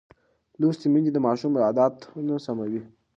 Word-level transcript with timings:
لوستې 0.59 0.87
میندې 0.93 1.11
د 1.13 1.17
ماشوم 1.25 1.51
عادتونه 1.65 2.33
سموي. 2.45 2.81